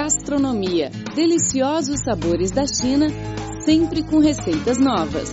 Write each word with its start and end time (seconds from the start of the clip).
Gastronomia. 0.00 0.90
Deliciosos 1.16 2.04
sabores 2.04 2.52
da 2.52 2.62
China, 2.64 3.08
sempre 3.64 4.04
com 4.04 4.20
receitas 4.20 4.78
novas. 4.78 5.28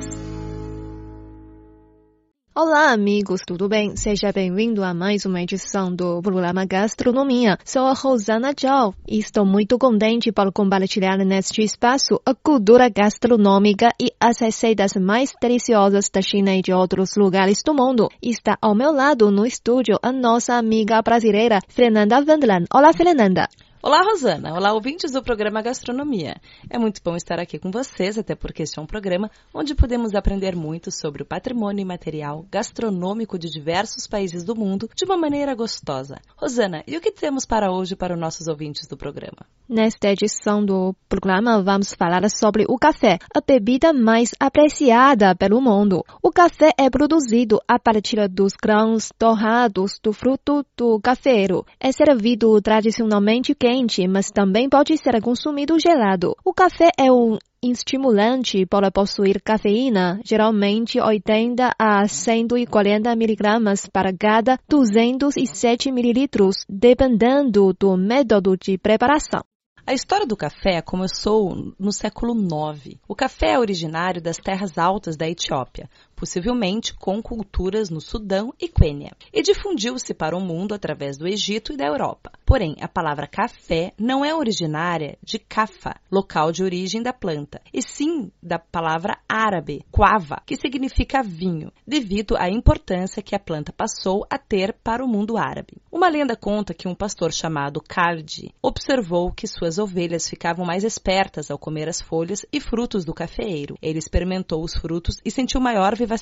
Olá, 2.56 2.92
amigos, 2.92 3.42
tudo 3.46 3.70
bem? 3.70 3.96
Seja 3.96 4.32
bem-vindo 4.32 4.84
a 4.84 4.92
mais 4.92 5.24
uma 5.24 5.40
edição 5.40 5.96
do 5.96 6.20
programa 6.20 6.66
Gastronomia. 6.66 7.60
Sou 7.64 7.86
a 7.86 7.94
Rosana 7.94 8.54
Zhao 8.60 8.96
e 9.08 9.20
estou 9.20 9.46
muito 9.46 9.78
contente 9.78 10.32
por 10.32 10.52
compartilhar 10.52 11.20
neste 11.20 11.62
espaço 11.62 12.20
a 12.26 12.34
cultura 12.34 12.90
gastronômica 12.90 13.90
e 14.02 14.08
as 14.20 14.40
receitas 14.40 14.96
mais 14.96 15.32
deliciosas 15.40 16.10
da 16.10 16.24
China 16.24 16.56
e 16.56 16.64
de 16.64 16.74
outros 16.74 17.12
lugares 17.16 17.62
do 17.64 17.72
mundo. 17.72 18.10
Está 18.20 18.58
ao 18.60 18.74
meu 18.74 18.92
lado 18.92 19.30
no 19.30 19.46
estúdio 19.46 20.00
a 20.02 20.12
nossa 20.12 20.56
amiga 20.56 21.04
brasileira 21.04 21.60
Fernanda 21.68 22.18
Wendland. 22.18 22.66
Olá, 22.74 22.92
Fernanda. 22.94 23.48
Olá, 23.88 24.02
Rosana. 24.02 24.52
Olá, 24.56 24.74
ouvintes 24.74 25.12
do 25.12 25.22
programa 25.22 25.62
Gastronomia. 25.62 26.38
É 26.72 26.80
muito 26.80 27.00
bom 27.04 27.16
estar 27.16 27.40
aqui 27.40 27.60
com 27.60 27.70
vocês, 27.70 28.18
até 28.18 28.34
porque 28.34 28.64
este 28.64 28.80
é 28.80 28.82
um 28.82 28.88
programa 28.88 29.30
onde 29.54 29.76
podemos 29.76 30.16
aprender 30.16 30.56
muito 30.56 30.90
sobre 30.90 31.22
o 31.22 31.26
patrimônio 31.26 31.84
imaterial 31.84 32.48
gastronômico 32.52 33.38
de 33.38 33.48
diversos 33.48 34.08
países 34.08 34.44
do 34.44 34.56
mundo 34.56 34.90
de 34.96 35.06
uma 35.06 35.16
maneira 35.16 35.54
gostosa. 35.54 36.20
Rosana, 36.36 36.84
e 36.88 36.98
o 36.98 37.00
que 37.00 37.12
temos 37.12 37.46
para 37.46 37.72
hoje 37.72 37.96
para 37.96 38.16
os 38.16 38.20
nossos 38.20 38.48
ouvintes 38.48 38.88
do 38.88 38.98
programa? 38.98 39.46
Nesta 39.70 40.10
edição 40.10 40.66
do 40.66 40.96
programa, 41.08 41.62
vamos 41.62 41.94
falar 41.94 42.28
sobre 42.32 42.66
o 42.68 42.80
café, 42.80 43.20
a 43.36 43.40
bebida 43.40 43.94
mais 43.94 44.32
apreciada 44.40 45.36
pelo 45.36 45.62
mundo. 45.62 46.04
O 46.24 46.32
café 46.32 46.72
é 46.76 46.90
produzido 46.90 47.60
a 47.68 47.78
partir 47.78 48.28
dos 48.30 48.54
grãos 48.54 49.10
torrados 49.16 50.00
do 50.02 50.12
fruto 50.12 50.66
do 50.76 51.00
cafeiro. 51.00 51.64
É 51.80 51.92
servido 51.92 52.60
tradicionalmente 52.64 53.54
quente 53.54 53.75
quente, 53.76 54.08
mas 54.08 54.32
também 54.32 54.70
pode 54.70 54.98
ser 54.98 55.22
consumido 55.22 55.78
gelado. 55.78 56.36
O 56.46 56.54
café 56.54 56.90
é 56.98 57.12
um 57.12 57.38
estimulante 57.62 58.66
por 58.66 58.90
possuir 58.92 59.42
cafeína, 59.42 60.22
geralmente 60.24 61.00
80 61.00 61.72
a 61.78 62.08
140 62.08 63.14
miligramas 63.16 63.86
para 63.88 64.16
cada 64.16 64.58
207 64.70 65.92
mililitros, 65.92 66.56
dependendo 66.70 67.74
do 67.78 67.98
método 67.98 68.56
de 68.56 68.78
preparação. 68.78 69.42
A 69.88 69.94
história 69.94 70.26
do 70.26 70.36
café 70.36 70.82
começou 70.82 71.74
no 71.78 71.92
século 71.92 72.34
IX. 72.34 72.98
O 73.08 73.16
café 73.16 73.52
é 73.52 73.60
originário 73.60 74.20
das 74.20 74.38
terras 74.38 74.80
altas 74.80 75.16
da 75.16 75.30
Etiópia, 75.30 75.88
possivelmente 76.26 76.92
com 76.96 77.22
culturas 77.22 77.92
no 77.92 78.02
Sudão 78.02 78.52
e 78.60 78.68
Quênia, 78.68 79.16
e 79.32 79.44
difundiu-se 79.44 80.12
para 80.12 80.36
o 80.36 80.42
mundo 80.42 80.74
através 80.74 81.20
do 81.20 81.28
Egito 81.28 81.72
e 81.72 81.78
da 81.78 81.86
Europa. 81.86 82.32
Porém, 82.44 82.76
a 82.82 82.88
palavra 82.88 83.28
café 83.28 83.94
não 83.96 84.26
é 84.26 84.34
originária 84.34 85.20
de 85.22 85.38
Cafa, 85.38 85.96
local 86.12 86.52
de 86.52 86.64
origem 86.64 87.04
da 87.04 87.14
planta, 87.14 87.62
e 87.72 87.80
sim 87.80 88.32
da 88.42 88.58
palavra 88.58 89.20
árabe, 89.30 89.86
quava, 89.92 90.42
que 90.48 90.56
significa 90.56 91.22
vinho, 91.22 91.72
devido 91.86 92.36
à 92.38 92.50
importância 92.50 93.22
que 93.22 93.36
a 93.36 93.40
planta 93.40 93.72
passou 93.72 94.26
a 94.28 94.40
ter 94.40 94.74
para 94.84 95.06
o 95.06 95.08
mundo 95.08 95.38
árabe. 95.38 95.78
Uma 95.92 96.10
lenda 96.10 96.36
conta 96.36 96.74
que 96.74 96.88
um 96.88 96.96
pastor 96.96 97.32
chamado 97.32 97.84
Khalid 97.88 98.52
observou 98.64 99.32
que 99.32 99.48
suas 99.48 99.78
ovelhas 99.78 100.28
ficavam 100.28 100.66
mais 100.66 100.84
espertas 100.84 101.52
ao 101.52 101.60
comer 101.60 101.88
as 101.88 102.02
folhas 102.02 102.46
e 102.52 102.60
frutos 102.60 103.06
do 103.06 103.14
cafeeiro. 103.14 103.78
Ele 103.80 104.00
experimentou 104.00 104.64
os 104.64 104.74
frutos 104.74 105.22
e 105.24 105.30
sentiu 105.30 105.62
maior 105.62 105.96
vivacidade. 105.96 106.15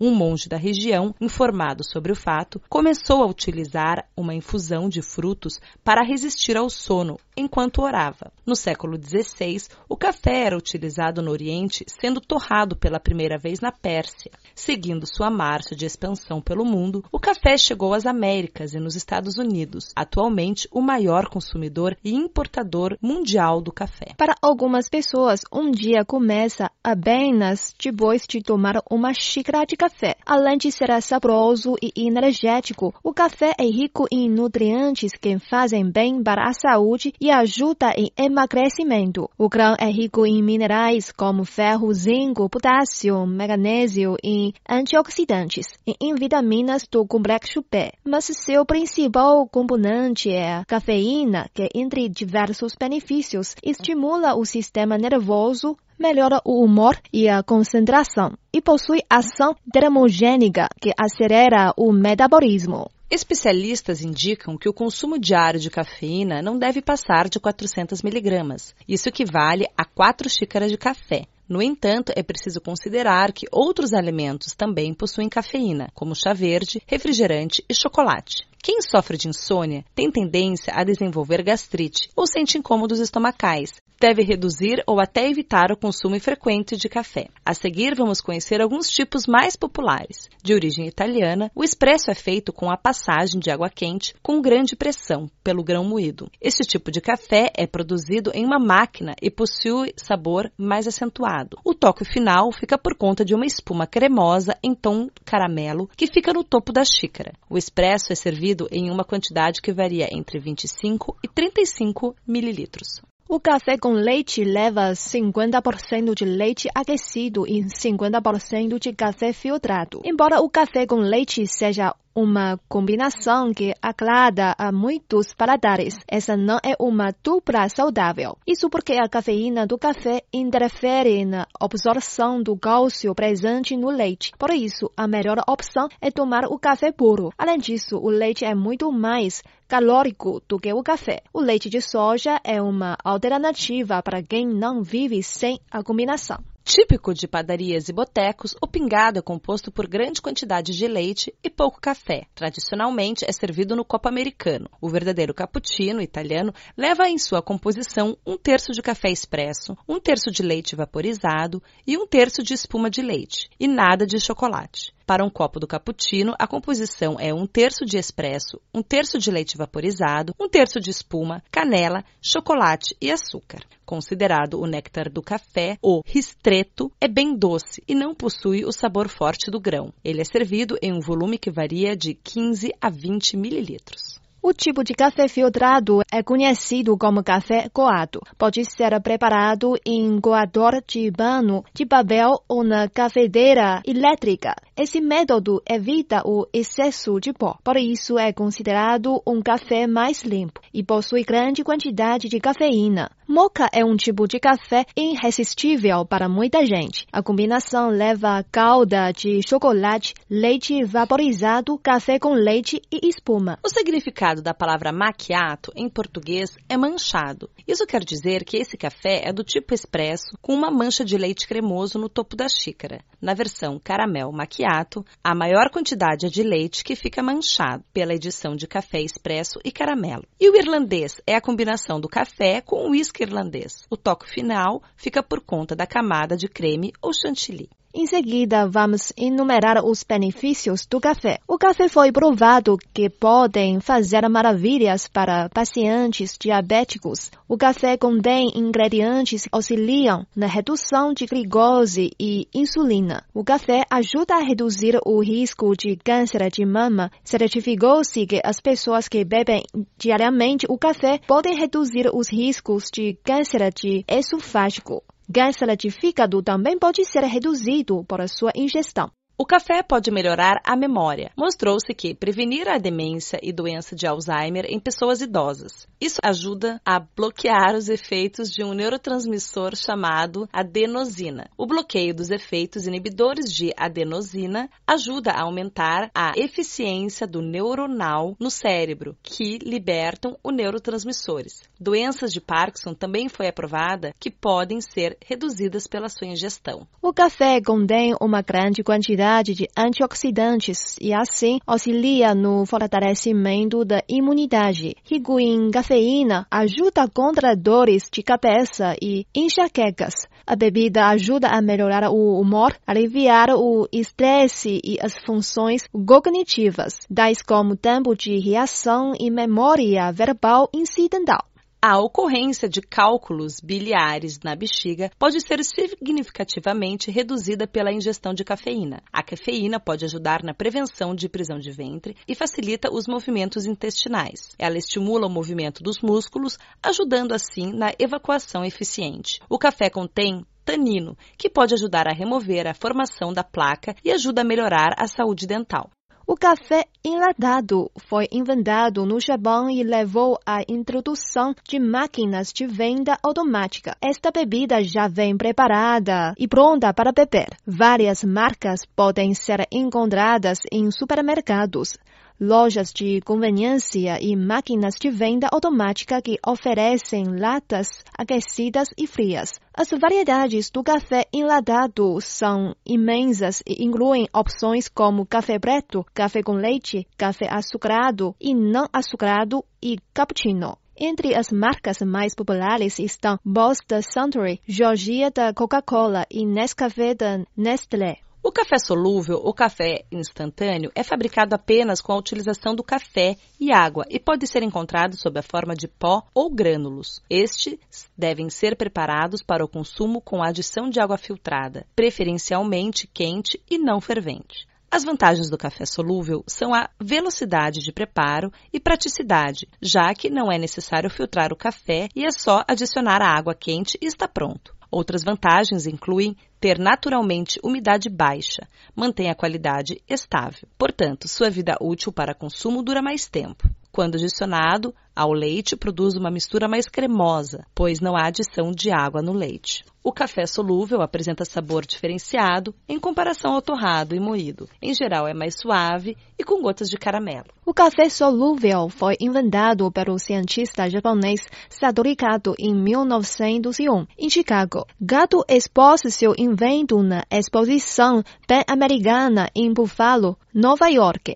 Um 0.00 0.14
monge 0.14 0.48
da 0.48 0.56
região, 0.56 1.14
informado 1.20 1.84
sobre 1.84 2.12
o 2.12 2.16
fato, 2.16 2.60
começou 2.68 3.22
a 3.22 3.26
utilizar 3.26 4.06
uma 4.16 4.34
infusão 4.34 4.88
de 4.88 5.02
frutos 5.02 5.60
para 5.84 6.02
resistir 6.02 6.56
ao 6.56 6.68
sono 6.68 7.18
enquanto 7.36 7.82
orava. 7.82 8.32
No 8.44 8.56
século 8.56 8.96
XVI, 8.96 9.68
o 9.88 9.96
café 9.96 10.46
era 10.46 10.56
utilizado 10.56 11.22
no 11.22 11.30
Oriente, 11.30 11.84
sendo 11.86 12.20
torrado 12.20 12.76
pela 12.76 12.98
primeira 12.98 13.38
vez 13.38 13.60
na 13.60 13.70
Pérsia. 13.70 14.32
Seguindo 14.54 15.06
sua 15.06 15.30
marcha 15.30 15.74
de 15.74 15.86
expansão 15.86 16.40
pelo 16.40 16.64
mundo, 16.64 17.04
o 17.10 17.18
café 17.18 17.56
chegou 17.56 17.94
às 17.94 18.04
Américas 18.04 18.74
e 18.74 18.78
nos 18.78 18.96
Estados 18.96 19.38
Unidos, 19.38 19.92
atualmente 19.96 20.68
o 20.70 20.80
maior 20.80 21.28
consumidor 21.28 21.96
e 22.04 22.14
importador 22.14 22.96
mundial 23.00 23.60
do 23.60 23.72
café. 23.72 24.14
Para 24.16 24.34
algumas 24.42 24.88
pessoas, 24.88 25.40
um 25.52 25.70
dia 25.70 26.04
começa 26.04 26.70
apenas 26.82 27.74
depois 27.78 28.26
de 28.26 28.42
tomar 28.42 28.82
uma 28.90 29.14
xícara 29.14 29.64
de 29.64 29.76
café. 29.76 30.16
Além 30.26 30.58
de 30.58 30.70
ser 30.70 30.90
saboroso 31.00 31.76
e 31.80 31.92
energético, 31.96 32.94
o 33.02 33.14
café 33.14 33.54
é 33.58 33.64
rico 33.64 34.06
em 34.10 34.28
nutrientes 34.28 35.12
que 35.12 35.38
fazem 35.38 35.88
bem 35.88 36.22
para 36.22 36.48
a 36.48 36.52
saúde 36.52 37.14
e 37.22 37.30
ajuda 37.30 37.94
em 37.96 38.10
emagrecimento. 38.18 39.30
O 39.38 39.48
grão 39.48 39.76
é 39.78 39.88
rico 39.88 40.26
em 40.26 40.42
minerais 40.42 41.12
como 41.12 41.44
ferro, 41.44 41.94
zinco, 41.94 42.48
potássio, 42.48 43.24
magnésio 43.24 44.16
e 44.24 44.52
antioxidantes 44.68 45.68
e 45.86 45.94
em 46.00 46.16
vitaminas 46.16 46.82
do 46.90 47.06
complexo 47.06 47.64
B. 47.70 47.92
Mas 48.04 48.24
seu 48.24 48.66
principal 48.66 49.46
componente 49.46 50.32
é 50.32 50.56
a 50.56 50.64
cafeína, 50.64 51.48
que 51.54 51.68
entre 51.72 52.08
diversos 52.08 52.74
benefícios 52.74 53.54
estimula 53.62 54.34
o 54.34 54.44
sistema 54.44 54.98
nervoso, 54.98 55.76
melhora 55.96 56.40
o 56.44 56.64
humor 56.64 56.98
e 57.12 57.28
a 57.28 57.40
concentração 57.40 58.32
e 58.52 58.60
possui 58.60 59.00
ação 59.08 59.54
termogênica 59.72 60.66
que 60.80 60.92
acelera 60.98 61.72
o 61.76 61.92
metabolismo. 61.92 62.90
Especialistas 63.14 64.00
indicam 64.00 64.56
que 64.56 64.70
o 64.70 64.72
consumo 64.72 65.18
diário 65.18 65.60
de 65.60 65.68
cafeína 65.68 66.40
não 66.40 66.58
deve 66.58 66.80
passar 66.80 67.28
de 67.28 67.38
400 67.38 68.00
miligramas. 68.00 68.74
Isso 68.88 69.06
equivale 69.06 69.66
a 69.76 69.84
4 69.84 70.30
xícaras 70.30 70.70
de 70.70 70.78
café. 70.78 71.26
No 71.46 71.60
entanto, 71.60 72.10
é 72.16 72.22
preciso 72.22 72.58
considerar 72.58 73.30
que 73.30 73.46
outros 73.52 73.92
alimentos 73.92 74.54
também 74.54 74.94
possuem 74.94 75.28
cafeína, 75.28 75.90
como 75.92 76.14
chá 76.14 76.32
verde, 76.32 76.82
refrigerante 76.86 77.62
e 77.68 77.74
chocolate. 77.74 78.48
Quem 78.64 78.80
sofre 78.80 79.18
de 79.18 79.26
insônia 79.26 79.84
tem 79.92 80.08
tendência 80.08 80.72
a 80.72 80.84
desenvolver 80.84 81.42
gastrite 81.42 82.08
ou 82.14 82.28
sente 82.28 82.56
incômodos 82.56 83.00
estomacais. 83.00 83.72
Deve 84.00 84.22
reduzir 84.22 84.82
ou 84.84 85.00
até 85.00 85.28
evitar 85.28 85.70
o 85.70 85.76
consumo 85.76 86.18
frequente 86.18 86.76
de 86.76 86.88
café. 86.88 87.28
A 87.44 87.54
seguir, 87.54 87.94
vamos 87.94 88.20
conhecer 88.20 88.60
alguns 88.60 88.88
tipos 88.88 89.28
mais 89.28 89.54
populares. 89.54 90.28
De 90.42 90.52
origem 90.52 90.88
italiana, 90.88 91.52
o 91.54 91.62
espresso 91.62 92.10
é 92.10 92.14
feito 92.14 92.52
com 92.52 92.68
a 92.68 92.76
passagem 92.76 93.38
de 93.38 93.48
água 93.48 93.70
quente 93.70 94.12
com 94.20 94.42
grande 94.42 94.74
pressão 94.74 95.30
pelo 95.42 95.62
grão 95.62 95.84
moído. 95.84 96.28
Este 96.40 96.64
tipo 96.64 96.90
de 96.90 97.00
café 97.00 97.52
é 97.56 97.64
produzido 97.64 98.32
em 98.34 98.44
uma 98.44 98.58
máquina 98.58 99.14
e 99.22 99.30
possui 99.30 99.92
sabor 99.96 100.50
mais 100.58 100.88
acentuado. 100.88 101.56
O 101.64 101.72
toque 101.72 102.04
final 102.04 102.50
fica 102.50 102.76
por 102.76 102.96
conta 102.96 103.24
de 103.24 103.36
uma 103.36 103.46
espuma 103.46 103.86
cremosa 103.86 104.56
em 104.64 104.74
tom 104.74 105.08
caramelo 105.24 105.88
que 105.96 106.08
fica 106.08 106.32
no 106.32 106.42
topo 106.42 106.72
da 106.72 106.84
xícara. 106.84 107.34
O 107.48 107.56
espresso 107.56 108.12
é 108.12 108.16
servido 108.16 108.51
servido 108.52 108.68
em 108.70 108.90
uma 108.90 109.04
quantidade 109.04 109.60
que 109.60 109.72
varia 109.72 110.08
entre 110.12 110.38
25 110.38 111.16
e 111.22 111.28
35 111.28 112.14
mililitros. 112.26 113.00
O 113.28 113.40
café 113.40 113.78
com 113.78 113.92
leite 113.92 114.44
leva 114.44 114.92
50% 114.92 116.14
de 116.14 116.24
leite 116.26 116.68
aquecido 116.74 117.46
e 117.46 117.64
50% 117.64 118.78
de 118.78 118.92
café 118.92 119.32
filtrado. 119.32 120.02
Embora 120.04 120.42
o 120.42 120.50
café 120.50 120.86
com 120.86 120.96
leite 120.96 121.46
seja 121.46 121.94
uma 122.14 122.58
combinação 122.68 123.52
que 123.52 123.74
agrada 123.80 124.54
a 124.58 124.70
muitos 124.70 125.32
paladares. 125.34 125.98
Essa 126.06 126.36
não 126.36 126.58
é 126.64 126.74
uma 126.78 127.14
dupla 127.22 127.68
saudável. 127.68 128.36
Isso 128.46 128.68
porque 128.68 128.94
a 128.94 129.08
cafeína 129.08 129.66
do 129.66 129.78
café 129.78 130.22
interfere 130.32 131.24
na 131.24 131.46
absorção 131.60 132.42
do 132.42 132.56
cálcio 132.56 133.14
presente 133.14 133.76
no 133.76 133.90
leite. 133.90 134.32
Por 134.38 134.50
isso, 134.50 134.90
a 134.96 135.06
melhor 135.06 135.38
opção 135.48 135.88
é 136.00 136.10
tomar 136.10 136.44
o 136.44 136.58
café 136.58 136.92
puro. 136.92 137.32
Além 137.38 137.58
disso, 137.58 137.96
o 137.96 138.08
leite 138.08 138.44
é 138.44 138.54
muito 138.54 138.90
mais 138.92 139.42
calórico 139.66 140.42
do 140.46 140.58
que 140.58 140.72
o 140.72 140.82
café. 140.82 141.22
O 141.32 141.40
leite 141.40 141.70
de 141.70 141.80
soja 141.80 142.38
é 142.44 142.60
uma 142.60 142.96
alternativa 143.02 144.02
para 144.02 144.22
quem 144.22 144.46
não 144.46 144.82
vive 144.82 145.22
sem 145.22 145.58
a 145.70 145.82
combinação. 145.82 146.51
Típico 146.64 147.12
de 147.12 147.26
padarias 147.26 147.88
e 147.88 147.92
botecos, 147.92 148.54
o 148.62 148.68
pingado 148.68 149.18
é 149.18 149.22
composto 149.22 149.72
por 149.72 149.88
grande 149.88 150.22
quantidade 150.22 150.72
de 150.72 150.86
leite 150.86 151.34
e 151.42 151.50
pouco 151.50 151.80
café. 151.80 152.22
Tradicionalmente 152.36 153.24
é 153.28 153.32
servido 153.32 153.74
no 153.74 153.84
copo 153.84 154.08
americano. 154.08 154.70
O 154.80 154.88
verdadeiro 154.88 155.34
cappuccino 155.34 156.00
italiano 156.00 156.54
leva 156.76 157.08
em 157.08 157.18
sua 157.18 157.42
composição 157.42 158.16
um 158.24 158.38
terço 158.38 158.70
de 158.72 158.80
café 158.80 159.10
expresso, 159.10 159.76
um 159.88 159.98
terço 159.98 160.30
de 160.30 160.42
leite 160.42 160.76
vaporizado 160.76 161.60
e 161.84 161.98
um 161.98 162.06
terço 162.06 162.44
de 162.44 162.54
espuma 162.54 162.88
de 162.88 163.02
leite, 163.02 163.50
e 163.58 163.66
nada 163.66 164.06
de 164.06 164.20
chocolate. 164.20 164.94
Para 165.06 165.24
um 165.24 165.30
copo 165.30 165.58
do 165.58 165.66
cappuccino, 165.66 166.34
a 166.38 166.46
composição 166.46 167.16
é 167.18 167.34
um 167.34 167.46
terço 167.46 167.84
de 167.84 167.98
espresso, 167.98 168.60
um 168.72 168.82
terço 168.82 169.18
de 169.18 169.30
leite 169.30 169.56
vaporizado, 169.56 170.34
um 170.40 170.48
terço 170.48 170.80
de 170.80 170.90
espuma, 170.90 171.42
canela, 171.50 172.04
chocolate 172.20 172.96
e 173.00 173.10
açúcar. 173.10 173.60
Considerado 173.84 174.60
o 174.60 174.66
néctar 174.66 175.10
do 175.10 175.20
café, 175.20 175.76
o 175.82 176.02
ristretto 176.06 176.90
é 177.00 177.08
bem 177.08 177.36
doce 177.36 177.82
e 177.86 177.94
não 177.94 178.14
possui 178.14 178.64
o 178.64 178.72
sabor 178.72 179.08
forte 179.08 179.50
do 179.50 179.60
grão. 179.60 179.92
Ele 180.04 180.20
é 180.20 180.24
servido 180.24 180.78
em 180.80 180.92
um 180.92 181.00
volume 181.00 181.36
que 181.36 181.50
varia 181.50 181.96
de 181.96 182.14
15 182.14 182.72
a 182.80 182.88
20 182.88 183.36
mililitros. 183.36 184.21
O 184.44 184.52
tipo 184.52 184.82
de 184.82 184.92
café 184.92 185.28
filtrado 185.28 186.00
é 186.10 186.20
conhecido 186.20 186.98
como 186.98 187.22
café 187.22 187.68
coado. 187.72 188.20
Pode 188.36 188.64
ser 188.64 189.00
preparado 189.00 189.74
em 189.86 190.20
coador 190.20 190.82
de 190.84 191.12
pano, 191.12 191.64
de 191.72 191.86
papel 191.86 192.42
ou 192.48 192.64
na 192.64 192.88
cafeteira 192.88 193.80
elétrica. 193.86 194.56
Esse 194.76 195.00
método 195.00 195.62
evita 195.64 196.22
o 196.24 196.44
excesso 196.52 197.20
de 197.20 197.32
pó, 197.32 197.56
por 197.62 197.76
isso 197.76 198.18
é 198.18 198.32
considerado 198.32 199.22
um 199.24 199.40
café 199.40 199.86
mais 199.86 200.24
limpo 200.24 200.60
e 200.74 200.82
possui 200.82 201.22
grande 201.22 201.62
quantidade 201.62 202.28
de 202.28 202.40
cafeína. 202.40 203.10
Moca 203.28 203.68
é 203.72 203.84
um 203.84 203.96
tipo 203.96 204.26
de 204.26 204.40
café 204.40 204.84
irresistível 204.96 206.04
para 206.04 206.28
muita 206.28 206.66
gente. 206.66 207.06
A 207.12 207.22
combinação 207.22 207.90
leva 207.90 208.44
calda 208.50 209.12
de 209.12 209.40
chocolate, 209.46 210.14
leite 210.28 210.82
vaporizado, 210.84 211.78
café 211.78 212.18
com 212.18 212.32
leite 212.32 212.80
e 212.90 213.08
espuma. 213.08 213.58
O 213.64 213.68
significado 213.68 214.31
da 214.40 214.54
palavra 214.54 214.92
macchiato 214.92 215.72
em 215.74 215.88
português 215.88 216.56
é 216.68 216.76
manchado. 216.76 217.50
Isso 217.66 217.86
quer 217.86 218.04
dizer 218.04 218.44
que 218.44 218.56
esse 218.56 218.76
café 218.76 219.22
é 219.28 219.32
do 219.32 219.42
tipo 219.42 219.74
expresso 219.74 220.38
com 220.40 220.54
uma 220.54 220.70
mancha 220.70 221.04
de 221.04 221.18
leite 221.18 221.46
cremoso 221.46 221.98
no 221.98 222.08
topo 222.08 222.36
da 222.36 222.48
xícara. 222.48 223.04
Na 223.20 223.34
versão 223.34 223.78
caramel 223.78 224.32
macchiato, 224.32 225.04
a 225.22 225.34
maior 225.34 225.70
quantidade 225.70 226.26
é 226.26 226.28
de 226.28 226.42
leite 226.42 226.84
que 226.84 226.96
fica 226.96 227.22
manchado 227.22 227.84
pela 227.92 228.14
edição 228.14 228.54
de 228.54 228.66
café 228.66 229.00
expresso 229.00 229.58
e 229.64 229.72
caramelo. 229.72 230.24
E 230.40 230.48
o 230.48 230.56
irlandês 230.56 231.20
é 231.26 231.34
a 231.34 231.40
combinação 231.40 232.00
do 232.00 232.08
café 232.08 232.60
com 232.60 232.86
o 232.86 232.90
uísque 232.90 233.22
irlandês. 233.22 233.82
O 233.90 233.96
toque 233.96 234.28
final 234.28 234.82
fica 234.96 235.22
por 235.22 235.40
conta 235.40 235.74
da 235.74 235.86
camada 235.86 236.36
de 236.36 236.48
creme 236.48 236.92
ou 237.02 237.12
chantilly. 237.12 237.68
Em 237.94 238.06
seguida, 238.06 238.66
vamos 238.66 239.12
enumerar 239.18 239.84
os 239.84 240.02
benefícios 240.02 240.86
do 240.86 240.98
café. 240.98 241.38
O 241.46 241.58
café 241.58 241.90
foi 241.90 242.10
provado 242.10 242.78
que 242.94 243.10
podem 243.10 243.80
fazer 243.80 244.26
maravilhas 244.30 245.06
para 245.06 245.50
pacientes 245.50 246.38
diabéticos. 246.40 247.30
O 247.46 247.58
café 247.58 247.98
contém 247.98 248.50
ingredientes 248.54 249.42
que 249.42 249.50
auxiliam 249.52 250.26
na 250.34 250.46
redução 250.46 251.12
de 251.12 251.26
glicose 251.26 252.12
e 252.18 252.48
insulina. 252.54 253.24
O 253.34 253.44
café 253.44 253.82
ajuda 253.90 254.36
a 254.36 254.42
reduzir 254.42 254.98
o 255.04 255.22
risco 255.22 255.76
de 255.76 255.94
câncer 255.96 256.50
de 256.50 256.64
mama. 256.64 257.10
Certificou-se 257.22 258.26
que 258.26 258.40
as 258.42 258.58
pessoas 258.58 259.06
que 259.06 259.22
bebem 259.22 259.64
diariamente 259.98 260.64
o 260.66 260.78
café 260.78 261.20
podem 261.26 261.58
reduzir 261.58 262.08
os 262.10 262.32
riscos 262.32 262.84
de 262.90 263.18
câncer 263.22 263.70
de 263.70 264.02
esofágico. 264.08 265.04
Gás 265.34 265.56
fígado 265.88 266.42
também 266.42 266.78
pode 266.78 267.06
ser 267.06 267.24
reduzido 267.24 268.04
por 268.04 268.20
sua 268.28 268.52
ingestão. 268.54 269.10
O 269.42 269.44
café 269.44 269.82
pode 269.82 270.08
melhorar 270.12 270.60
a 270.64 270.76
memória. 270.76 271.32
Mostrou-se 271.36 271.92
que 271.92 272.14
prevenir 272.14 272.68
a 272.68 272.78
demência 272.78 273.40
e 273.42 273.52
doença 273.52 273.96
de 273.96 274.06
Alzheimer 274.06 274.66
em 274.68 274.78
pessoas 274.78 275.20
idosas. 275.20 275.88
Isso 276.00 276.20
ajuda 276.22 276.80
a 276.84 277.00
bloquear 277.00 277.74
os 277.74 277.88
efeitos 277.88 278.48
de 278.48 278.62
um 278.62 278.72
neurotransmissor 278.72 279.74
chamado 279.74 280.48
adenosina. 280.52 281.50
O 281.58 281.66
bloqueio 281.66 282.14
dos 282.14 282.30
efeitos 282.30 282.86
inibidores 282.86 283.52
de 283.52 283.72
adenosina 283.76 284.70
ajuda 284.86 285.32
a 285.32 285.42
aumentar 285.42 286.08
a 286.14 286.34
eficiência 286.36 287.26
do 287.26 287.42
neuronal 287.42 288.36
no 288.38 288.48
cérebro, 288.48 289.16
que 289.24 289.58
libertam 289.58 290.38
os 290.40 290.54
neurotransmissores. 290.54 291.62
Doenças 291.80 292.32
de 292.32 292.40
Parkinson 292.40 292.94
também 292.94 293.28
foi 293.28 293.48
aprovada 293.48 294.14
que 294.20 294.30
podem 294.30 294.80
ser 294.80 295.18
reduzidas 295.26 295.88
pela 295.88 296.08
sua 296.08 296.28
ingestão. 296.28 296.86
O 297.02 297.12
café 297.12 297.60
contém 297.60 298.14
uma 298.20 298.40
grande 298.40 298.84
quantidade 298.84 299.31
quantidade 299.32 299.54
de 299.54 299.68
antioxidantes 299.76 300.96
e 301.00 301.14
assim 301.14 301.58
auxilia 301.66 302.34
no 302.34 302.66
fortalecimento 302.66 303.84
da 303.84 304.02
imunidade. 304.06 304.94
Rico 305.04 305.40
em 305.40 305.70
cafeína, 305.70 306.46
ajuda 306.50 307.08
contra 307.08 307.56
dores 307.56 308.04
de 308.12 308.22
cabeça 308.22 308.94
e 309.00 309.24
enxaquecas. 309.34 310.14
A 310.46 310.54
bebida 310.54 311.06
ajuda 311.06 311.48
a 311.48 311.62
melhorar 311.62 312.10
o 312.10 312.38
humor, 312.38 312.76
aliviar 312.86 313.48
o 313.50 313.88
estresse 313.90 314.80
e 314.84 314.98
as 315.00 315.16
funções 315.24 315.82
cognitivas, 316.06 316.98
tais 317.14 317.40
como 317.42 317.76
tempo 317.76 318.14
de 318.14 318.38
reação 318.38 319.12
e 319.18 319.30
memória 319.30 320.12
verbal 320.12 320.68
incidental. 320.74 321.51
A 321.84 321.98
ocorrência 321.98 322.68
de 322.68 322.80
cálculos 322.80 323.58
biliares 323.60 324.38
na 324.44 324.54
bexiga 324.54 325.10
pode 325.18 325.40
ser 325.40 325.64
significativamente 325.64 327.10
reduzida 327.10 327.66
pela 327.66 327.92
ingestão 327.92 328.32
de 328.32 328.44
cafeína. 328.44 329.02
A 329.12 329.20
cafeína 329.20 329.80
pode 329.80 330.04
ajudar 330.04 330.44
na 330.44 330.54
prevenção 330.54 331.12
de 331.12 331.28
prisão 331.28 331.58
de 331.58 331.72
ventre 331.72 332.16
e 332.28 332.36
facilita 332.36 332.88
os 332.88 333.08
movimentos 333.08 333.66
intestinais. 333.66 334.54
Ela 334.56 334.78
estimula 334.78 335.26
o 335.26 335.28
movimento 335.28 335.82
dos 335.82 336.00
músculos, 336.00 336.56
ajudando 336.80 337.32
assim 337.32 337.72
na 337.72 337.92
evacuação 337.98 338.64
eficiente. 338.64 339.40
O 339.50 339.58
café 339.58 339.90
contém 339.90 340.46
tanino, 340.64 341.16
que 341.36 341.50
pode 341.50 341.74
ajudar 341.74 342.06
a 342.06 342.14
remover 342.14 342.68
a 342.68 342.74
formação 342.74 343.32
da 343.32 343.42
placa 343.42 343.96
e 344.04 344.12
ajuda 344.12 344.42
a 344.42 344.44
melhorar 344.44 344.94
a 344.96 345.08
saúde 345.08 345.48
dental. 345.48 345.90
O 346.24 346.36
café 346.36 346.84
enlatado 347.04 347.90
foi 347.96 348.28
inventado 348.30 349.04
no 349.04 349.18
Japão 349.18 349.68
e 349.68 349.82
levou 349.82 350.38
à 350.46 350.62
introdução 350.68 351.52
de 351.68 351.80
máquinas 351.80 352.52
de 352.52 352.64
venda 352.64 353.18
automática. 353.20 353.96
Esta 354.00 354.30
bebida 354.30 354.84
já 354.84 355.08
vem 355.08 355.36
preparada 355.36 356.32
e 356.38 356.46
pronta 356.46 356.94
para 356.94 357.10
beber. 357.10 357.48
Várias 357.66 358.22
marcas 358.22 358.86
podem 358.94 359.34
ser 359.34 359.66
encontradas 359.72 360.60
em 360.70 360.92
supermercados 360.92 361.98
lojas 362.40 362.92
de 362.92 363.20
conveniência 363.22 364.18
e 364.20 364.34
máquinas 364.36 364.94
de 365.00 365.10
venda 365.10 365.48
automática 365.52 366.20
que 366.20 366.38
oferecem 366.46 367.24
latas 367.38 367.88
aquecidas 368.16 368.88
e 368.98 369.06
frias. 369.06 369.60
As 369.74 369.88
variedades 369.90 370.70
do 370.70 370.82
café 370.82 371.26
enlatado 371.32 372.20
são 372.20 372.74
imensas 372.84 373.62
e 373.66 373.84
incluem 373.84 374.28
opções 374.34 374.88
como 374.88 375.26
café 375.26 375.58
preto, 375.58 376.04
café 376.12 376.42
com 376.42 376.52
leite, 376.52 377.06
café 377.16 377.48
açucarado 377.48 378.34
e 378.40 378.54
não 378.54 378.86
açucarado 378.92 379.64
e 379.82 379.98
cappuccino. 380.12 380.76
Entre 380.96 381.34
as 381.34 381.50
marcas 381.50 381.98
mais 382.00 382.34
populares 382.34 382.98
estão 382.98 383.38
Boss 383.44 383.78
da 383.88 384.02
Suntory, 384.02 384.60
Georgia 384.68 385.30
da 385.30 385.52
Coca-Cola 385.52 386.26
e 386.30 386.44
Nescafé 386.44 387.14
da 387.14 387.44
Nestlé. 387.56 388.18
O 388.44 388.50
café 388.50 388.76
solúvel 388.76 389.40
ou 389.40 389.54
café 389.54 390.04
instantâneo 390.10 390.90
é 390.96 391.04
fabricado 391.04 391.54
apenas 391.54 392.00
com 392.00 392.12
a 392.12 392.18
utilização 392.18 392.74
do 392.74 392.82
café 392.82 393.36
e 393.60 393.72
água 393.72 394.04
e 394.10 394.18
pode 394.18 394.48
ser 394.48 394.64
encontrado 394.64 395.16
sob 395.16 395.38
a 395.38 395.44
forma 395.44 395.76
de 395.76 395.86
pó 395.86 396.24
ou 396.34 396.50
grânulos. 396.52 397.22
Estes 397.30 397.78
devem 398.18 398.50
ser 398.50 398.76
preparados 398.76 399.44
para 399.44 399.64
o 399.64 399.68
consumo 399.68 400.20
com 400.20 400.42
a 400.42 400.48
adição 400.48 400.90
de 400.90 400.98
água 400.98 401.16
filtrada, 401.16 401.86
preferencialmente 401.94 403.06
quente 403.06 403.62
e 403.70 403.78
não 403.78 404.00
fervente. 404.00 404.66
As 404.90 405.04
vantagens 405.04 405.48
do 405.48 405.56
café 405.56 405.86
solúvel 405.86 406.42
são 406.48 406.74
a 406.74 406.90
velocidade 407.00 407.80
de 407.80 407.92
preparo 407.92 408.52
e 408.72 408.80
praticidade, 408.80 409.68
já 409.80 410.12
que 410.14 410.28
não 410.28 410.50
é 410.50 410.58
necessário 410.58 411.08
filtrar 411.08 411.52
o 411.52 411.56
café 411.56 412.08
e 412.14 412.26
é 412.26 412.32
só 412.32 412.64
adicionar 412.66 413.22
a 413.22 413.38
água 413.38 413.54
quente 413.54 413.96
e 414.02 414.06
está 414.06 414.26
pronto. 414.26 414.74
Outras 414.90 415.24
vantagens 415.24 415.86
incluem 415.86 416.36
ter 416.62 416.78
naturalmente 416.78 417.58
umidade 417.60 418.08
baixa, 418.08 418.68
mantém 418.94 419.28
a 419.28 419.34
qualidade 419.34 420.00
estável. 420.08 420.68
Portanto, 420.78 421.26
sua 421.26 421.50
vida 421.50 421.76
útil 421.80 422.12
para 422.12 422.36
consumo 422.36 422.84
dura 422.84 423.02
mais 423.02 423.28
tempo. 423.28 423.68
Quando 423.92 424.14
adicionado 424.14 424.94
ao 425.14 425.34
leite, 425.34 425.76
produz 425.76 426.16
uma 426.16 426.30
mistura 426.30 426.66
mais 426.66 426.88
cremosa, 426.88 427.66
pois 427.74 428.00
não 428.00 428.16
há 428.16 428.28
adição 428.28 428.72
de 428.72 428.90
água 428.90 429.20
no 429.20 429.34
leite. 429.34 429.84
O 430.02 430.10
café 430.10 430.46
solúvel 430.46 431.02
apresenta 431.02 431.44
sabor 431.44 431.84
diferenciado 431.84 432.74
em 432.88 432.98
comparação 432.98 433.52
ao 433.52 433.60
torrado 433.60 434.14
e 434.14 434.18
moído. 434.18 434.66
Em 434.80 434.94
geral, 434.94 435.28
é 435.28 435.34
mais 435.34 435.56
suave 435.60 436.16
e 436.38 436.42
com 436.42 436.62
gotas 436.62 436.88
de 436.88 436.96
caramelo. 436.96 437.48
O 437.66 437.74
café 437.74 438.08
solúvel 438.08 438.88
foi 438.88 439.14
inventado 439.20 439.92
pelo 439.92 440.18
cientista 440.18 440.88
japonês 440.88 441.46
Satoru 441.68 442.16
Kato 442.16 442.54
em 442.58 442.74
1901, 442.74 444.06
em 444.18 444.30
Chicago. 444.30 444.86
Gato 444.98 445.44
expôs 445.46 446.00
seu 446.08 446.32
invento 446.38 447.02
na 447.02 447.24
exposição 447.30 448.24
pan-americana 448.48 449.50
em 449.54 449.70
Buffalo, 449.70 450.38
Nova 450.54 450.88
York. 450.88 451.34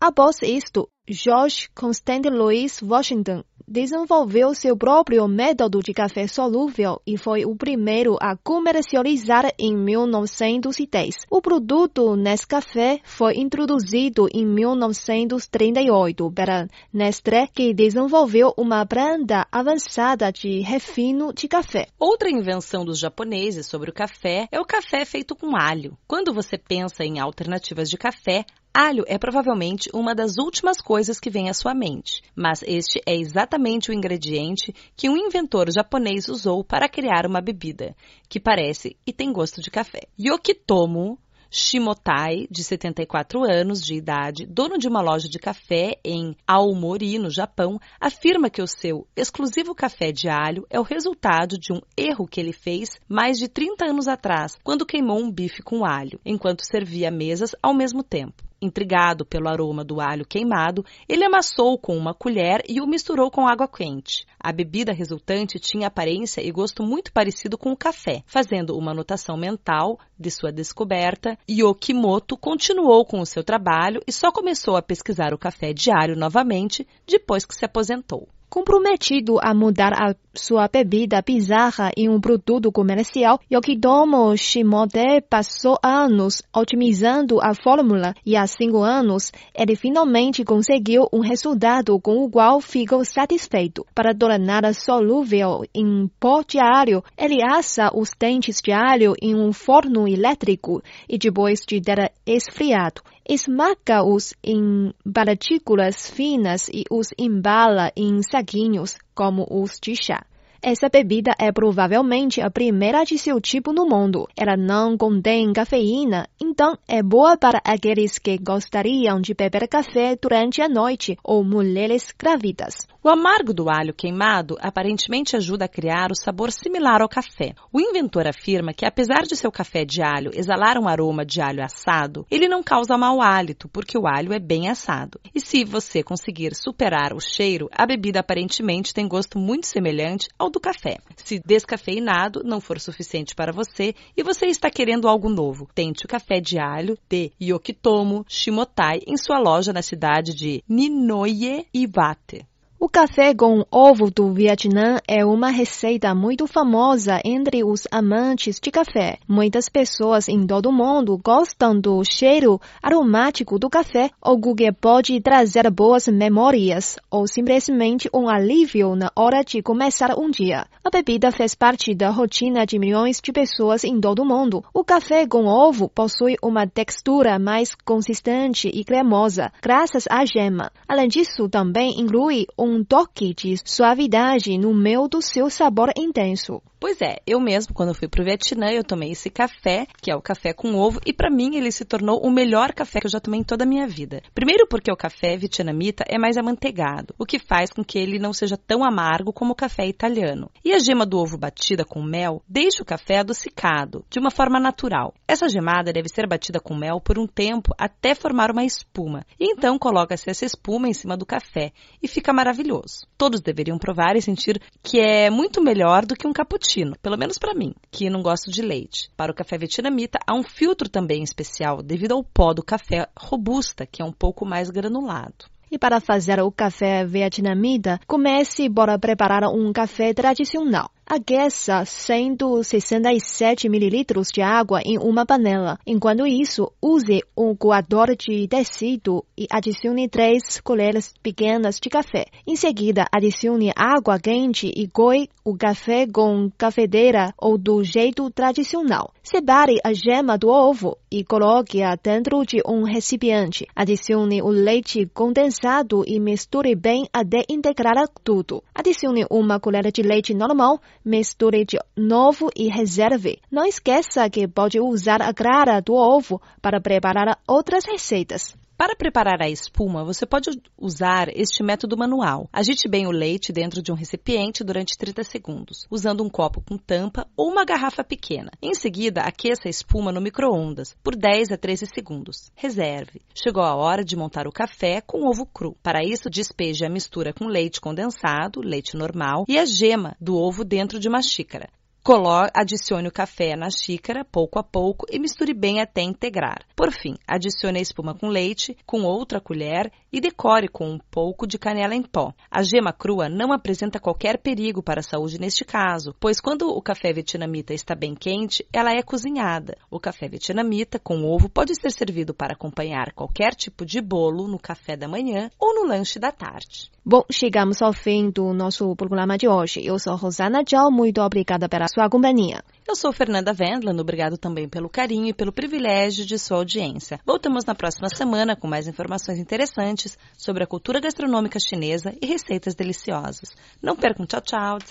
Após 0.00 0.40
isto, 0.42 0.88
George 1.10 1.70
Constant 1.74 2.26
Louis 2.26 2.82
Washington 2.82 3.42
desenvolveu 3.66 4.54
seu 4.54 4.76
próprio 4.76 5.26
método 5.28 5.80
de 5.80 5.92
café 5.92 6.26
solúvel 6.26 7.00
e 7.06 7.16
foi 7.18 7.44
o 7.44 7.54
primeiro 7.54 8.16
a 8.20 8.36
comercializar 8.36 9.52
em 9.58 9.76
1910. 9.76 11.14
O 11.30 11.40
produto 11.40 12.16
Nescafé 12.16 13.00
foi 13.04 13.36
introduzido 13.36 14.26
em 14.32 14.46
1938 14.46 16.30
pela 16.32 16.66
Nestlé, 16.92 17.46
que 17.46 17.74
desenvolveu 17.74 18.52
uma 18.56 18.84
branda 18.84 19.46
avançada 19.52 20.32
de 20.32 20.60
refino 20.60 21.32
de 21.32 21.48
café. 21.48 21.88
Outra 21.98 22.30
invenção 22.30 22.84
dos 22.84 22.98
japoneses 22.98 23.66
sobre 23.66 23.90
o 23.90 23.94
café 23.94 24.48
é 24.50 24.60
o 24.60 24.64
café 24.64 25.04
feito 25.04 25.34
com 25.36 25.56
alho. 25.56 25.96
Quando 26.06 26.32
você 26.32 26.56
pensa 26.56 27.04
em 27.04 27.18
alternativas 27.18 27.90
de 27.90 27.98
café, 27.98 28.44
Alho 28.80 29.02
é 29.08 29.18
provavelmente 29.18 29.90
uma 29.92 30.14
das 30.14 30.38
últimas 30.38 30.80
coisas 30.80 31.18
que 31.18 31.28
vem 31.28 31.50
à 31.50 31.52
sua 31.52 31.74
mente, 31.74 32.22
mas 32.32 32.62
este 32.62 33.02
é 33.04 33.16
exatamente 33.16 33.90
o 33.90 33.92
ingrediente 33.92 34.72
que 34.96 35.10
um 35.10 35.16
inventor 35.16 35.68
japonês 35.68 36.28
usou 36.28 36.62
para 36.62 36.88
criar 36.88 37.26
uma 37.26 37.40
bebida, 37.40 37.96
que 38.28 38.38
parece 38.38 38.96
e 39.04 39.12
tem 39.12 39.32
gosto 39.32 39.60
de 39.60 39.68
café. 39.68 40.02
Yokitomo 40.16 41.18
Shimotai, 41.50 42.46
de 42.48 42.62
74 42.62 43.42
anos 43.42 43.80
de 43.80 43.96
idade, 43.96 44.46
dono 44.46 44.78
de 44.78 44.86
uma 44.86 45.00
loja 45.00 45.28
de 45.28 45.40
café 45.40 45.98
em 46.04 46.36
Aomori, 46.46 47.18
no 47.18 47.30
Japão, 47.30 47.80
afirma 48.00 48.48
que 48.48 48.62
o 48.62 48.68
seu 48.68 49.08
exclusivo 49.16 49.74
café 49.74 50.12
de 50.12 50.28
alho 50.28 50.64
é 50.70 50.78
o 50.78 50.84
resultado 50.84 51.58
de 51.58 51.72
um 51.72 51.80
erro 51.96 52.28
que 52.28 52.38
ele 52.38 52.52
fez 52.52 52.90
mais 53.08 53.38
de 53.38 53.48
30 53.48 53.86
anos 53.86 54.06
atrás, 54.06 54.54
quando 54.62 54.86
queimou 54.86 55.18
um 55.18 55.32
bife 55.32 55.64
com 55.64 55.84
alho, 55.84 56.20
enquanto 56.24 56.64
servia 56.64 57.10
mesas 57.10 57.56
ao 57.60 57.74
mesmo 57.74 58.04
tempo. 58.04 58.46
Intrigado 58.60 59.24
pelo 59.24 59.48
aroma 59.48 59.84
do 59.84 60.00
alho 60.00 60.26
queimado, 60.26 60.84
ele 61.08 61.24
amassou 61.24 61.78
com 61.78 61.96
uma 61.96 62.12
colher 62.12 62.62
e 62.68 62.80
o 62.80 62.86
misturou 62.86 63.30
com 63.30 63.46
água 63.46 63.68
quente. 63.68 64.26
A 64.40 64.52
bebida 64.52 64.92
resultante 64.92 65.60
tinha 65.60 65.86
aparência 65.86 66.40
e 66.40 66.50
gosto 66.50 66.82
muito 66.82 67.12
parecido 67.12 67.56
com 67.56 67.70
o 67.70 67.76
café. 67.76 68.22
Fazendo 68.26 68.76
uma 68.76 68.90
anotação 68.90 69.36
mental 69.36 69.98
de 70.18 70.30
sua 70.30 70.50
descoberta, 70.50 71.38
Yokimoto 71.48 72.36
continuou 72.36 73.04
com 73.04 73.20
o 73.20 73.26
seu 73.26 73.44
trabalho 73.44 74.02
e 74.06 74.12
só 74.12 74.32
começou 74.32 74.76
a 74.76 74.82
pesquisar 74.82 75.32
o 75.32 75.38
café 75.38 75.72
diário 75.72 76.16
novamente 76.16 76.86
depois 77.06 77.44
que 77.44 77.54
se 77.54 77.64
aposentou. 77.64 78.28
Comprometido 78.50 79.38
a 79.42 79.52
mudar 79.52 79.92
a 79.92 80.14
sua 80.34 80.68
bebida 80.68 81.20
bizarra 81.20 81.90
em 81.94 82.08
um 82.08 82.18
produto 82.18 82.72
comercial, 82.72 83.38
Yokitomo 83.52 84.34
Shimote 84.38 85.20
passou 85.28 85.76
anos 85.82 86.42
otimizando 86.54 87.40
a 87.42 87.52
fórmula 87.54 88.14
e 88.24 88.36
há 88.36 88.46
cinco 88.46 88.78
anos 88.78 89.32
ele 89.54 89.76
finalmente 89.76 90.44
conseguiu 90.44 91.06
um 91.12 91.20
resultado 91.20 92.00
com 92.00 92.24
o 92.24 92.30
qual 92.30 92.58
ficou 92.60 93.04
satisfeito. 93.04 93.84
Para 93.94 94.14
torná-la 94.14 94.72
solúvel 94.72 95.64
em 95.74 96.08
pó 96.18 96.42
alho, 96.58 97.02
ele 97.18 97.42
assa 97.42 97.90
os 97.94 98.12
dentes 98.18 98.62
de 98.64 98.72
alho 98.72 99.12
em 99.20 99.34
um 99.34 99.52
forno 99.52 100.08
elétrico 100.08 100.82
e 101.06 101.18
depois 101.18 101.60
de 101.66 101.82
ter 101.82 102.12
esfriado, 102.24 103.02
esmaga-os 103.28 104.32
em 104.42 104.92
partículas 105.12 106.08
finas 106.08 106.68
e 106.68 106.84
os 106.90 107.08
embala 107.18 107.92
em 107.94 108.22
saquinhos, 108.22 108.96
como 109.14 109.46
os 109.50 109.78
de 109.80 109.94
chá. 109.94 110.24
Essa 110.60 110.88
bebida 110.88 111.32
é 111.38 111.52
provavelmente 111.52 112.40
a 112.40 112.50
primeira 112.50 113.04
de 113.04 113.16
seu 113.16 113.40
tipo 113.40 113.72
no 113.72 113.86
mundo. 113.86 114.26
Ela 114.36 114.56
não 114.56 114.96
contém 114.96 115.52
cafeína, 115.52 116.26
então 116.42 116.76
é 116.88 117.00
boa 117.00 117.36
para 117.36 117.60
aqueles 117.64 118.18
que 118.18 118.36
gostariam 118.38 119.20
de 119.20 119.34
beber 119.34 119.68
café 119.68 120.16
durante 120.20 120.60
a 120.60 120.68
noite 120.68 121.16
ou 121.22 121.44
mulheres 121.44 122.12
grávidas. 122.18 122.88
O 123.08 123.10
amargo 123.10 123.54
do 123.54 123.70
alho 123.70 123.94
queimado 123.94 124.58
aparentemente 124.60 125.34
ajuda 125.34 125.64
a 125.64 125.68
criar 125.68 126.12
o 126.12 126.14
sabor 126.14 126.52
similar 126.52 127.00
ao 127.00 127.08
café. 127.08 127.54
O 127.72 127.80
inventor 127.80 128.26
afirma 128.26 128.74
que, 128.74 128.84
apesar 128.84 129.22
de 129.22 129.34
seu 129.34 129.50
café 129.50 129.82
de 129.82 130.02
alho 130.02 130.30
exalar 130.34 130.76
um 130.76 130.86
aroma 130.86 131.24
de 131.24 131.40
alho 131.40 131.64
assado, 131.64 132.26
ele 132.30 132.46
não 132.46 132.62
causa 132.62 132.98
mau 132.98 133.22
hálito, 133.22 133.66
porque 133.66 133.96
o 133.96 134.06
alho 134.06 134.34
é 134.34 134.38
bem 134.38 134.68
assado. 134.68 135.18
E 135.34 135.40
se 135.40 135.64
você 135.64 136.02
conseguir 136.02 136.54
superar 136.54 137.14
o 137.14 137.18
cheiro, 137.18 137.70
a 137.72 137.86
bebida 137.86 138.20
aparentemente 138.20 138.92
tem 138.92 139.08
gosto 139.08 139.38
muito 139.38 139.66
semelhante 139.66 140.28
ao 140.38 140.50
do 140.50 140.60
café. 140.60 140.98
Se 141.16 141.40
descafeinado 141.42 142.42
não 142.44 142.60
for 142.60 142.78
suficiente 142.78 143.34
para 143.34 143.52
você 143.52 143.94
e 144.14 144.22
você 144.22 144.44
está 144.48 144.68
querendo 144.68 145.08
algo 145.08 145.30
novo, 145.30 145.66
tente 145.74 146.04
o 146.04 146.08
café 146.08 146.40
de 146.42 146.58
alho 146.58 146.98
de 147.08 147.32
Yokitomo 147.40 148.26
Shimotai 148.28 149.00
em 149.06 149.16
sua 149.16 149.38
loja 149.38 149.72
na 149.72 149.80
cidade 149.80 150.34
de 150.34 150.62
Ninoye 150.68 151.66
Iwate. 151.72 152.46
O 152.80 152.88
café 152.88 153.34
com 153.34 153.64
ovo 153.72 154.08
do 154.08 154.32
Vietnã 154.32 154.98
é 155.08 155.24
uma 155.24 155.48
receita 155.50 156.14
muito 156.14 156.46
famosa 156.46 157.20
entre 157.24 157.64
os 157.64 157.88
amantes 157.90 158.60
de 158.62 158.70
café. 158.70 159.18
Muitas 159.26 159.68
pessoas 159.68 160.28
em 160.28 160.46
todo 160.46 160.68
o 160.68 160.72
mundo 160.72 161.18
gostam 161.18 161.78
do 161.78 162.04
cheiro 162.04 162.60
aromático 162.80 163.58
do 163.58 163.68
café, 163.68 164.10
algo 164.22 164.54
que 164.54 164.70
pode 164.70 165.20
trazer 165.20 165.68
boas 165.72 166.06
memórias 166.06 166.94
ou 167.10 167.26
simplesmente 167.26 168.08
um 168.14 168.28
alívio 168.28 168.94
na 168.94 169.10
hora 169.16 169.42
de 169.42 169.60
começar 169.60 170.16
um 170.16 170.30
dia. 170.30 170.64
A 170.84 170.88
bebida 170.88 171.32
fez 171.32 171.56
parte 171.56 171.92
da 171.96 172.10
rotina 172.10 172.64
de 172.64 172.78
milhões 172.78 173.20
de 173.20 173.32
pessoas 173.32 173.82
em 173.82 174.00
todo 174.00 174.22
o 174.22 174.24
mundo. 174.24 174.62
O 174.72 174.84
café 174.84 175.26
com 175.26 175.46
ovo 175.46 175.88
possui 175.88 176.36
uma 176.40 176.64
textura 176.64 177.40
mais 177.40 177.74
consistente 177.84 178.70
e 178.72 178.84
cremosa, 178.84 179.50
graças 179.60 180.04
à 180.08 180.24
gema. 180.24 180.70
Além 180.86 181.08
disso, 181.08 181.48
também 181.48 182.00
inclui 182.00 182.46
um 182.56 182.67
um 182.68 182.84
toque 182.84 183.32
de 183.32 183.54
suavidade 183.64 184.58
no 184.58 184.74
meio 184.74 185.08
do 185.08 185.22
seu 185.22 185.48
sabor 185.48 185.90
intenso. 185.96 186.62
Pois 186.80 187.00
é, 187.00 187.16
eu 187.26 187.40
mesmo, 187.40 187.74
quando 187.74 187.92
fui 187.92 188.06
pro 188.06 188.22
Vietnã, 188.22 188.70
eu 188.70 188.84
tomei 188.84 189.10
esse 189.10 189.28
café, 189.28 189.84
que 190.00 190.12
é 190.12 190.14
o 190.14 190.22
café 190.22 190.52
com 190.52 190.76
ovo, 190.76 191.00
e 191.04 191.12
para 191.12 191.28
mim 191.28 191.56
ele 191.56 191.72
se 191.72 191.84
tornou 191.84 192.20
o 192.24 192.30
melhor 192.30 192.72
café 192.72 193.00
que 193.00 193.06
eu 193.06 193.10
já 193.10 193.18
tomei 193.18 193.40
em 193.40 193.42
toda 193.44 193.64
a 193.64 193.66
minha 193.66 193.88
vida. 193.88 194.22
Primeiro 194.32 194.64
porque 194.68 194.92
o 194.92 194.96
café 194.96 195.36
vietnamita 195.36 196.04
é 196.06 196.16
mais 196.16 196.36
amanteigado, 196.36 197.16
o 197.18 197.26
que 197.26 197.40
faz 197.40 197.72
com 197.72 197.82
que 197.82 197.98
ele 197.98 198.20
não 198.20 198.32
seja 198.32 198.56
tão 198.56 198.84
amargo 198.84 199.32
como 199.32 199.52
o 199.52 199.56
café 199.56 199.88
italiano. 199.88 200.48
E 200.64 200.72
a 200.72 200.78
gema 200.78 201.04
do 201.04 201.18
ovo 201.18 201.36
batida 201.36 201.84
com 201.84 202.00
mel 202.00 202.44
deixa 202.48 202.80
o 202.80 202.86
café 202.86 203.18
adocicado, 203.18 204.04
de 204.08 204.20
uma 204.20 204.30
forma 204.30 204.60
natural. 204.60 205.12
Essa 205.26 205.48
gemada 205.48 205.92
deve 205.92 206.08
ser 206.08 206.28
batida 206.28 206.60
com 206.60 206.76
mel 206.76 207.00
por 207.00 207.18
um 207.18 207.26
tempo 207.26 207.74
até 207.76 208.14
formar 208.14 208.52
uma 208.52 208.64
espuma, 208.64 209.26
e 209.40 209.50
então 209.50 209.76
coloca-se 209.80 210.30
essa 210.30 210.44
espuma 210.44 210.88
em 210.88 210.94
cima 210.94 211.16
do 211.16 211.26
café, 211.26 211.72
e 212.00 212.06
fica 212.06 212.32
maravilhoso. 212.32 213.04
Todos 213.16 213.40
deveriam 213.40 213.78
provar 213.78 214.14
e 214.14 214.22
sentir 214.22 214.62
que 214.80 215.00
é 215.00 215.28
muito 215.28 215.60
melhor 215.60 216.06
do 216.06 216.14
que 216.14 216.28
um 216.28 216.32
cappuccino 216.32 216.67
pelo 217.00 217.16
menos 217.16 217.38
para 217.38 217.54
mim, 217.54 217.74
que 217.90 218.10
não 218.10 218.22
gosto 218.22 218.50
de 218.50 218.62
leite. 218.62 219.10
Para 219.16 219.32
o 219.32 219.34
café 219.34 219.56
vietnamita, 219.56 220.18
há 220.26 220.34
um 220.34 220.42
filtro 220.42 220.88
também 220.88 221.22
especial 221.22 221.82
devido 221.82 222.12
ao 222.12 222.22
pó 222.22 222.52
do 222.52 222.62
café 222.62 223.08
robusta, 223.18 223.86
que 223.86 224.02
é 224.02 224.04
um 224.04 224.12
pouco 224.12 224.44
mais 224.44 224.70
granulado. 224.70 225.46
E 225.70 225.78
para 225.78 226.00
fazer 226.00 226.40
o 226.40 226.50
café 226.50 227.04
vietnamita, 227.04 228.00
comece 228.06 228.70
por 228.70 228.98
preparar 228.98 229.44
um 229.44 229.70
café 229.72 230.14
tradicional. 230.14 230.90
Aqueça 231.10 231.86
167 231.86 233.66
ml 233.66 234.04
de 234.30 234.42
água 234.42 234.82
em 234.84 234.98
uma 234.98 235.24
panela. 235.24 235.78
Enquanto 235.86 236.26
isso, 236.26 236.70
use 236.82 237.22
um 237.34 237.56
coador 237.56 238.14
de 238.14 238.46
tecido 238.46 239.24
e 239.34 239.46
adicione 239.50 240.06
3 240.06 240.60
colheres 240.60 241.14
pequenas 241.22 241.80
de 241.80 241.88
café. 241.88 242.26
Em 242.46 242.54
seguida, 242.56 243.06
adicione 243.10 243.72
água 243.74 244.20
quente 244.20 244.70
e 244.76 244.86
coe 244.86 245.30
o 245.42 245.56
café 245.56 246.06
com 246.06 246.50
cafedeira 246.58 247.32
ou 247.38 247.56
do 247.56 247.82
jeito 247.82 248.30
tradicional. 248.30 249.10
Separe 249.22 249.78
a 249.82 249.94
gema 249.94 250.36
do 250.36 250.48
ovo 250.48 250.98
e 251.10 251.24
coloque-a 251.24 251.96
dentro 251.96 252.44
de 252.44 252.60
um 252.66 252.82
recipiente. 252.82 253.66
Adicione 253.74 254.42
o 254.42 254.48
leite 254.48 255.06
condensado 255.14 256.04
e 256.06 256.20
misture 256.20 256.74
bem 256.74 257.08
até 257.10 257.44
integrar 257.48 257.96
tudo. 258.22 258.62
Adicione 258.74 259.24
uma 259.30 259.58
colher 259.58 259.90
de 259.90 260.02
leite 260.02 260.34
normal 260.34 260.78
misture 261.04 261.64
de 261.64 261.78
novo 261.96 262.50
e 262.56 262.68
reserve. 262.68 263.40
Não 263.50 263.64
esqueça 263.64 264.28
que 264.30 264.46
pode 264.46 264.80
usar 264.80 265.22
a 265.22 265.32
clara 265.32 265.80
do 265.80 265.94
ovo 265.94 266.40
para 266.60 266.80
preparar 266.80 267.38
outras 267.46 267.84
receitas. 267.84 268.56
Para 268.78 268.94
preparar 268.94 269.42
a 269.42 269.50
espuma, 269.50 270.04
você 270.04 270.24
pode 270.24 270.50
usar 270.80 271.26
este 271.36 271.64
método 271.64 271.96
manual. 271.96 272.48
Agite 272.52 272.88
bem 272.88 273.08
o 273.08 273.10
leite 273.10 273.52
dentro 273.52 273.82
de 273.82 273.90
um 273.90 273.94
recipiente 273.96 274.62
durante 274.62 274.96
30 274.96 275.24
segundos, 275.24 275.84
usando 275.90 276.22
um 276.22 276.30
copo 276.30 276.60
com 276.60 276.78
tampa 276.78 277.26
ou 277.36 277.50
uma 277.50 277.64
garrafa 277.64 278.04
pequena. 278.04 278.52
Em 278.62 278.72
seguida, 278.74 279.22
aqueça 279.22 279.66
a 279.66 279.68
espuma 279.68 280.12
no 280.12 280.20
micro-ondas 280.20 280.96
por 281.02 281.16
10 281.16 281.50
a 281.50 281.56
13 281.56 281.86
segundos. 281.92 282.52
Reserve. 282.54 283.20
Chegou 283.34 283.64
a 283.64 283.74
hora 283.74 284.04
de 284.04 284.14
montar 284.14 284.46
o 284.46 284.52
café 284.52 285.00
com 285.00 285.28
ovo 285.28 285.44
cru. 285.44 285.76
Para 285.82 286.04
isso, 286.04 286.30
despeje 286.30 286.86
a 286.86 286.88
mistura 286.88 287.32
com 287.32 287.48
leite 287.48 287.80
condensado, 287.80 288.60
leite 288.60 288.96
normal 288.96 289.44
e 289.48 289.58
a 289.58 289.66
gema 289.66 290.16
do 290.20 290.36
ovo 290.36 290.64
dentro 290.64 291.00
de 291.00 291.08
uma 291.08 291.20
xícara. 291.20 291.68
Coloque, 292.02 292.50
adicione 292.54 293.08
o 293.08 293.12
café 293.12 293.54
na 293.54 293.68
xícara, 293.70 294.24
pouco 294.24 294.58
a 294.58 294.62
pouco, 294.62 295.04
e 295.10 295.18
misture 295.18 295.52
bem 295.52 295.80
até 295.80 296.00
integrar. 296.00 296.64
Por 296.74 296.90
fim, 296.90 297.16
adicione 297.26 297.78
a 297.78 297.82
espuma 297.82 298.14
com 298.14 298.28
leite, 298.28 298.76
com 298.86 299.02
outra 299.02 299.40
colher, 299.40 299.92
e 300.10 300.20
decore 300.20 300.68
com 300.68 300.88
um 300.88 300.98
pouco 301.10 301.46
de 301.46 301.58
canela 301.58 301.94
em 301.94 302.02
pó. 302.02 302.32
A 302.50 302.62
gema 302.62 302.92
crua 302.92 303.28
não 303.28 303.52
apresenta 303.52 304.00
qualquer 304.00 304.38
perigo 304.38 304.82
para 304.82 305.00
a 305.00 305.02
saúde 305.02 305.38
neste 305.38 305.64
caso, 305.64 306.14
pois 306.18 306.40
quando 306.40 306.68
o 306.70 306.80
café 306.80 307.12
vietnamita 307.12 307.74
está 307.74 307.94
bem 307.94 308.14
quente, 308.14 308.66
ela 308.72 308.92
é 308.92 309.02
cozinhada. 309.02 309.76
O 309.90 310.00
café 310.00 310.28
vietnamita 310.28 310.98
com 310.98 311.24
ovo 311.24 311.48
pode 311.48 311.74
ser 311.74 311.90
servido 311.90 312.32
para 312.32 312.54
acompanhar 312.54 313.12
qualquer 313.12 313.54
tipo 313.54 313.84
de 313.84 314.00
bolo 314.00 314.48
no 314.48 314.58
café 314.58 314.96
da 314.96 315.08
manhã 315.08 315.50
ou 315.58 315.74
no 315.74 315.86
lanche 315.86 316.18
da 316.18 316.32
tarde. 316.32 316.90
Bom, 317.04 317.22
chegamos 317.32 317.80
ao 317.80 317.92
fim 317.92 318.30
do 318.30 318.52
nosso 318.52 318.94
programa 318.94 319.38
de 319.38 319.48
hoje. 319.48 319.82
Eu 319.82 319.98
sou 319.98 320.14
Rosana 320.14 320.62
Zhao, 320.68 320.90
muito 320.90 321.22
obrigada 321.22 321.66
pela 321.66 321.88
sua 321.88 321.97
sua 321.98 322.08
companhia. 322.08 322.62
Eu 322.86 322.94
sou 322.94 323.12
Fernanda 323.12 323.52
Vendland, 323.52 324.00
obrigado 324.00 324.38
também 324.38 324.68
pelo 324.68 324.88
carinho 324.88 325.26
e 325.26 325.34
pelo 325.34 325.52
privilégio 325.52 326.24
de 326.24 326.38
sua 326.38 326.58
audiência. 326.58 327.18
Voltamos 327.26 327.64
na 327.64 327.74
próxima 327.74 328.08
semana 328.08 328.54
com 328.54 328.68
mais 328.68 328.86
informações 328.86 329.38
interessantes 329.40 330.16
sobre 330.36 330.62
a 330.62 330.66
cultura 330.66 331.00
gastronômica 331.00 331.58
chinesa 331.58 332.14
e 332.22 332.24
receitas 332.24 332.76
deliciosas. 332.76 333.50
Não 333.82 333.96
percam, 333.96 334.24
tchau, 334.26 334.40
tchau, 334.40 334.78
de 334.78 334.88